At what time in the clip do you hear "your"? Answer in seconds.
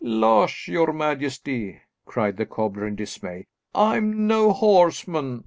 0.67-0.91